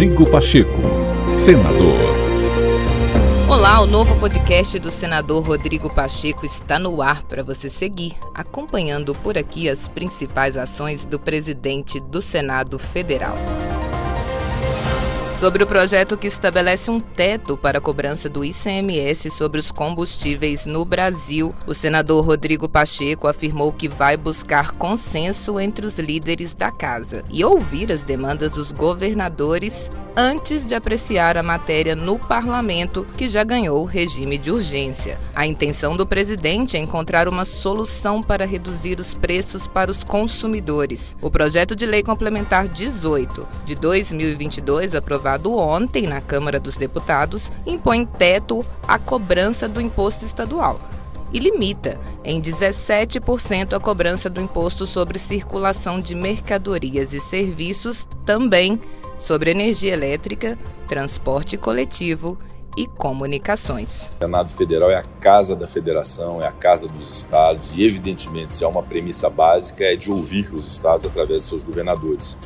[0.00, 0.80] Rodrigo Pacheco,
[1.34, 1.98] senador.
[3.46, 9.12] Olá, o novo podcast do senador Rodrigo Pacheco está no ar para você seguir, acompanhando
[9.12, 13.36] por aqui as principais ações do presidente do Senado Federal
[15.40, 20.66] sobre o projeto que estabelece um teto para a cobrança do ICMS sobre os combustíveis
[20.66, 21.50] no Brasil.
[21.66, 27.42] O senador Rodrigo Pacheco afirmou que vai buscar consenso entre os líderes da casa e
[27.42, 33.82] ouvir as demandas dos governadores antes de apreciar a matéria no parlamento, que já ganhou
[33.82, 35.18] o regime de urgência.
[35.34, 41.16] A intenção do presidente é encontrar uma solução para reduzir os preços para os consumidores.
[41.20, 48.04] O projeto de lei complementar 18 de 2022, aprovado ontem na Câmara dos Deputados, impõe
[48.04, 50.80] teto à cobrança do imposto estadual
[51.32, 58.80] e limita em 17% a cobrança do imposto sobre circulação de mercadorias e serviços também
[59.20, 62.38] sobre energia elétrica, transporte coletivo
[62.76, 64.10] e comunicações.
[64.18, 68.56] O Senado Federal é a casa da federação, é a casa dos estados e, evidentemente,
[68.56, 72.36] se há uma premissa básica é de ouvir os estados através de seus governadores.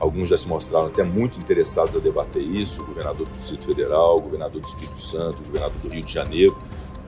[0.00, 4.16] Alguns já se mostraram até muito interessados a debater isso, o governador do Distrito Federal,
[4.16, 6.58] o governador do Espírito Santo, o governador do Rio de Janeiro,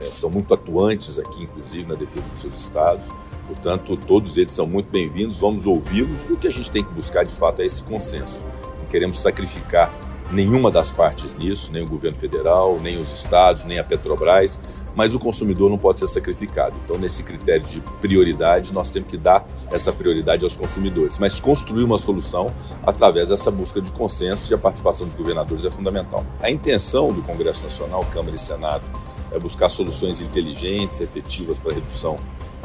[0.00, 3.08] é, são muito atuantes aqui, inclusive, na defesa dos seus estados.
[3.48, 7.24] Portanto, todos eles são muito bem-vindos, vamos ouvi-los o que a gente tem que buscar,
[7.24, 8.44] de fato, é esse consenso
[8.86, 9.92] queremos sacrificar
[10.30, 14.60] nenhuma das partes nisso, nem o governo federal, nem os estados, nem a Petrobras,
[14.94, 16.74] mas o consumidor não pode ser sacrificado.
[16.84, 21.84] Então, nesse critério de prioridade, nós temos que dar essa prioridade aos consumidores, mas construir
[21.84, 22.48] uma solução
[22.84, 26.24] através dessa busca de consenso e a participação dos governadores é fundamental.
[26.40, 28.84] A intenção do Congresso Nacional, Câmara e Senado,
[29.30, 32.16] é buscar soluções inteligentes, efetivas para a redução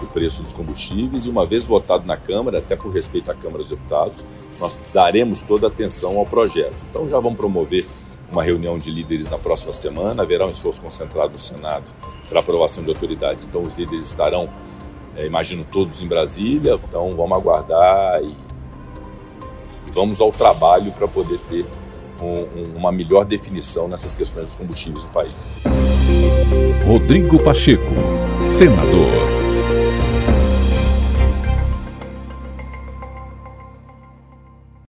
[0.04, 3.60] o preço dos combustíveis e uma vez votado na Câmara, até por respeito à Câmara
[3.60, 4.26] dos Deputados,
[4.60, 6.76] nós daremos toda a atenção ao projeto.
[6.90, 7.86] Então já vamos promover
[8.32, 11.86] uma reunião de líderes na próxima semana, haverá um esforço concentrado no Senado
[12.30, 13.46] para aprovação de autoridades.
[13.46, 14.50] Então os líderes estarão,
[15.16, 21.40] é, imagino, todos em Brasília, então vamos aguardar e, e vamos ao trabalho para poder
[21.50, 21.66] ter
[22.22, 25.58] um, um, uma melhor definição nessas questões dos combustíveis no país.
[26.86, 27.84] Rodrigo Pacheco,
[28.46, 29.41] senador.